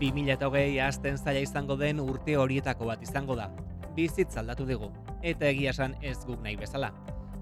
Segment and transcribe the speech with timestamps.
[0.00, 3.50] 2008 azten zaila izango den urte horietako bat izango da.
[3.96, 4.88] Bizitz aldatu dugu,
[5.22, 6.88] eta egia esan ez guk nahi bezala.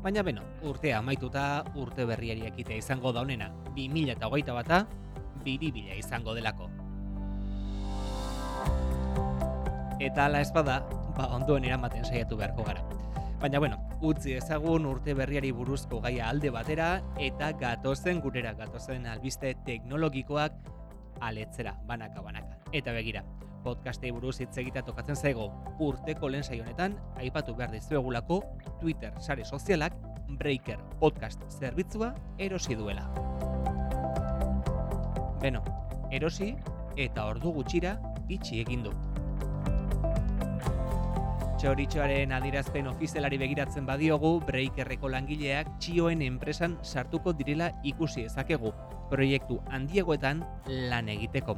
[0.02, 1.44] Baina beno, urtea amaituta
[1.78, 4.84] urte berriari ekitea izango da honena, 2008 bata,
[5.44, 6.70] biribila izango delako.
[10.00, 10.80] Eta ala espada,
[11.16, 12.82] ba ondoen eramaten saiatu beharko gara.
[13.38, 16.88] Baina bueno, utzi ezagun urte berriari buruzko gaia alde batera
[17.22, 20.58] eta gatozen gurera gatozen albiste teknologikoak
[21.20, 22.58] aletzera, banaka banaka.
[22.72, 23.24] Eta begira,
[23.64, 25.48] podcastei buruz hitz egita tokatzen zaigo
[25.84, 28.42] urteko lehen honetan aipatu behar dizuegulako
[28.80, 29.94] Twitter sare sozialak
[30.38, 33.08] Breaker podcast zerbitzua erosi duela.
[35.40, 35.62] Beno,
[36.10, 36.54] erosi
[36.96, 37.96] eta ordu gutxira
[38.28, 38.92] itxi egin du.
[41.58, 48.70] Txoritxoaren adirazpen ofizialari begiratzen badiogu, Breakerreko langileak txioen enpresan sartuko direla ikusi ezakegu,
[49.10, 50.44] proiektu handiegoetan
[50.92, 51.56] lan egiteko.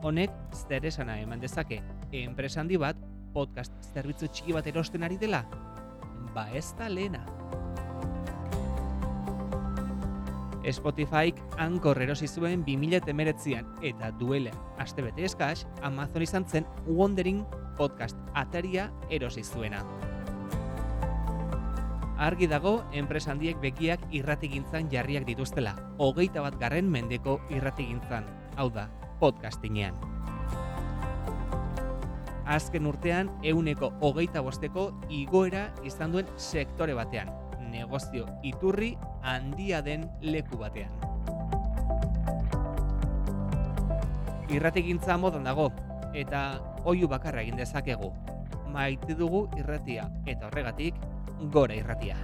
[0.00, 1.82] Honek, zer esana eman dezake,
[2.22, 2.96] enpresa handi bat,
[3.36, 5.42] podcast zerbitzu txiki bat erosten ari dela?
[6.32, 7.20] Ba ez da lehena.
[10.72, 17.44] Spotifyk hankor erosi zuen 2008an eta duela astebete eskaz, Amazon izan zen Wondering
[17.76, 19.82] podcast ataria erosi zuena.
[22.16, 28.86] Argi dago, enpresa handiek bekiak irratigintzan jarriak dituztela, hogeita bat garren mendeko irratigintzan, hau da,
[29.20, 29.98] podcastinean.
[32.46, 37.32] Azken urtean, euneko hogeita bosteko igoera izan duen sektore batean,
[37.74, 40.92] negozio iturri handia den leku batean.
[44.54, 45.70] Irratigintza modan dago,
[46.14, 46.44] eta
[46.86, 48.12] oiu bakarra egin dezakegu.
[48.74, 50.98] Maite dugu irratia, eta horregatik,
[51.50, 52.16] gora irratia.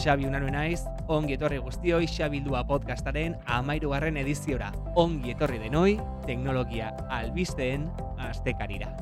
[0.00, 0.80] Xabi unanuen naiz,
[1.12, 4.70] ongi etorri guztioi Xabildua podcastaren amairugarren ediziora.
[4.96, 7.90] Ongi etorri denoi, teknologia albisteen
[8.30, 8.94] astekarira.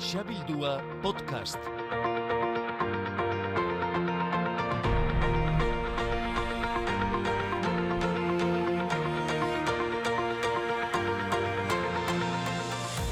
[0.00, 1.58] Xabildua podcast.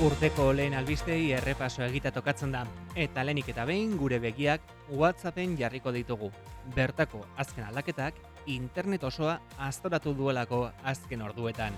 [0.00, 2.64] Urteko lehen albistei errepaso egita tokatzen da,
[2.96, 6.32] eta lehenik eta behin gure begiak WhatsAppen jarriko ditugu.
[6.72, 8.16] Bertako azken aldaketak
[8.48, 11.76] internet osoa aztoratu duelako azken orduetan.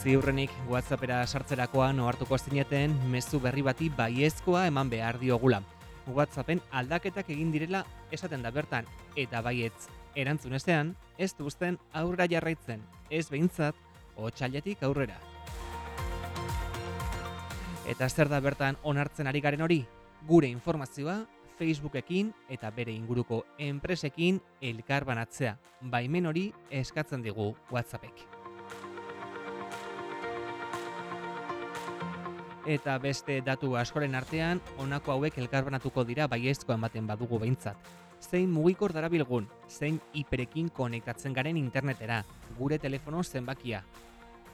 [0.00, 5.58] Ziurrenik WhatsAppera sartzerakoan ohartuko zineten mezu berri bati baiezkoa eman behar diogula.
[6.08, 12.80] WhatsAppen aldaketak egin direla esaten da bertan, eta baietz erantzun ezean, ez duzten aurrera jarraitzen,
[13.10, 13.76] ez behintzat,
[14.16, 15.20] otxailetik aurrera.
[17.84, 19.82] Eta zer da bertan onartzen ari garen hori?
[20.26, 21.26] Gure informazioa
[21.60, 25.58] Facebookekin eta bere inguruko enpresekin elkar banatzea.
[25.82, 28.39] Baimen hori eskatzen digu WhatsAppek.
[32.66, 37.76] Eta beste datu askoren artean, honako hauek elkarbanatuko dira baiezkoa ematen badugu behintzat.
[38.20, 42.20] Zein mugikor darabilgun, zein hiperekin konektatzen garen internetera,
[42.58, 43.80] gure telefono zenbakia,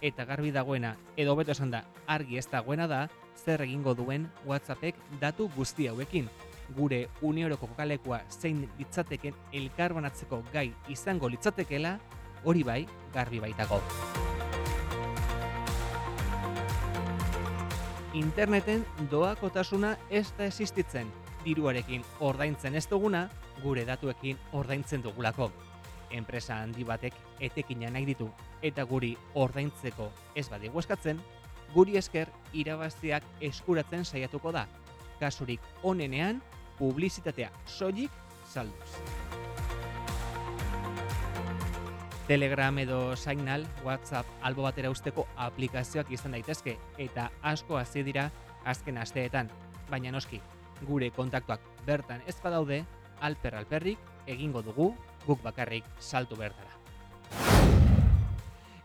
[0.00, 3.06] eta garbi dagoena edo beto esan da argi ez dagoena da
[3.44, 6.28] zer egingo duen WhatsAppek datu guzti hauekin.
[6.76, 11.98] Gure uneoroko kokalekua zein litzateken elkarbanatzeko gai izango litzatekela
[12.44, 13.82] hori bai garbi baitago.
[18.16, 21.12] Interneten doakotasuna ez da existitzen.
[21.44, 23.26] Diruarekin ordaintzen ez duguna,
[23.62, 25.50] gure datuekin ordaintzen dugulako
[26.10, 28.28] enpresa handi batek etekina nahi ditu
[28.64, 31.20] eta guri ordaintzeko ez badigu eskatzen,
[31.74, 34.66] guri esker irabaziak eskuratzen saiatuko da.
[35.20, 36.42] Kasurik onenean,
[36.78, 38.12] publizitatea soilik
[38.52, 39.45] salduz.
[42.26, 48.32] Telegram edo Signal, WhatsApp albo batera usteko aplikazioak izan daitezke eta asko hasi dira
[48.66, 49.46] azken asteetan,
[49.86, 50.40] baina noski,
[50.88, 52.80] gure kontaktuak bertan ez badaude,
[53.22, 54.88] alper alperrik egingo dugu
[55.26, 56.74] guk bakarrik saltu bertara.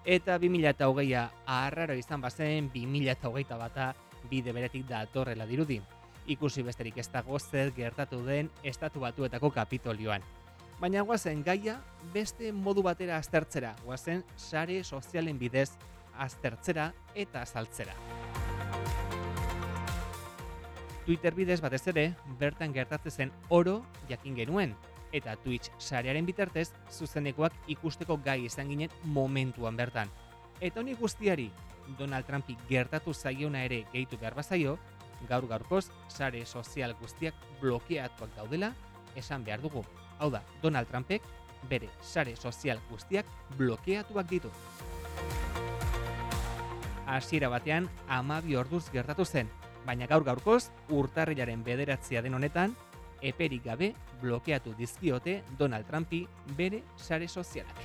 [0.05, 3.95] Eta 2008a aharraro izan bazen 2008a bata
[4.29, 5.79] bide beretik datorrela dirudi.
[6.29, 10.21] Ikusi besterik ez dago zer gertatu den estatu batuetako kapitolioan.
[10.81, 11.75] Baina guazen gaia
[12.09, 15.67] beste modu batera aztertzera, guazen sare sozialen bidez
[16.17, 17.93] aztertzera eta azaltzera.
[21.05, 22.07] Twitter bidez batez ere,
[22.41, 24.73] bertan gertatzen zen oro jakin genuen,
[25.13, 30.09] eta Twitch sarearen bitartez zuzenekoak ikusteko gai izan ginen momentuan bertan.
[30.59, 31.51] Eta honi guztiari
[31.99, 34.79] Donald Trumpi gertatu zaiona ere gehitu behar bazaio,
[35.29, 38.73] gaur gaurkoz sare sozial guztiak blokeatuak daudela
[39.15, 39.85] esan behar dugu.
[40.21, 41.23] Hau da, Donald Trumpek
[41.69, 43.25] bere sare sozial guztiak
[43.57, 44.51] blokeatuak ditu.
[47.09, 49.49] Hasiera batean amabi orduz gertatu zen,
[49.85, 52.75] baina gaur gaurkoz urtarrilaren bederatzia den honetan,
[53.21, 56.21] eperik gabe blokeatu dizkiote Donald Trumpi
[56.57, 57.81] bere sare sozialak.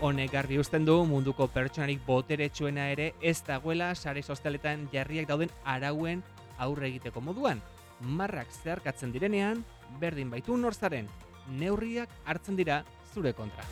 [0.00, 6.24] Honek garbi uzten du munduko pertsonarik boteretsuena ere ez dagoela sare sozialetan jarriak dauden arauen
[6.58, 7.60] aurre egiteko moduan.
[8.00, 9.64] Marrak zeharkatzen direnean,
[10.00, 11.08] berdin baitu norzaren,
[11.48, 12.82] neurriak hartzen dira
[13.14, 13.64] zure kontra.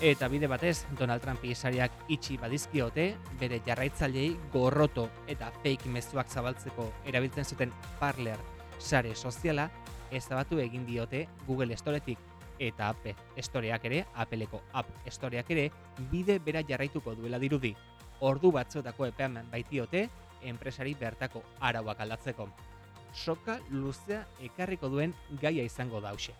[0.00, 3.08] Eta bide batez, Donald Trump isariak itxi badizkiote,
[3.40, 8.38] bere jarraitzailei gorroto eta fake mezuak zabaltzeko erabiltzen zuten Parler
[8.78, 9.68] sare soziala
[10.14, 12.18] ezabatu egin diote Google Storetik
[12.58, 13.06] eta App
[13.42, 15.70] Storeak ere, Appleko App Storeak ere,
[16.10, 17.74] bide bera jarraituko duela dirudi.
[18.20, 20.08] Ordu batzuetako epean baitiote,
[20.42, 22.48] enpresari bertako arauak aldatzeko.
[23.12, 26.34] Soka luzea ekarriko duen gaia izango dause.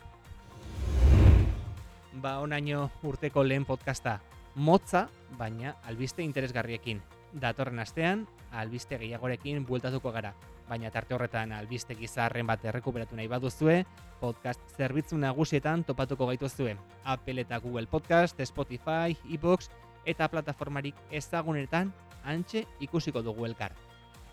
[2.13, 4.21] Ba, onaino urteko lehen podcasta
[4.59, 5.09] motza,
[5.39, 7.01] baina albiste interesgarriekin.
[7.33, 10.33] Datorren astean, albiste gehiagorekin bueltatuko gara.
[10.69, 13.85] Baina tarte horretan albiste gizarren bat errekuperatu nahi baduzue,
[14.21, 16.77] podcast zerbitzu nagusietan topatuko gaituzue.
[17.05, 19.71] Apple eta Google Podcast, Spotify, iBox
[20.05, 21.93] eta plataformarik ezagunetan
[22.25, 23.73] antxe ikusiko dugu elkar.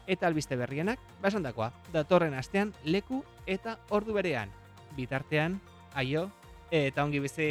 [0.07, 4.51] Eta albiste berrienak, basandakoa, datorren astean leku eta ordu berean.
[4.95, 5.59] Bitartean,
[5.93, 6.29] aio,
[6.71, 7.49] eta ongi bizi...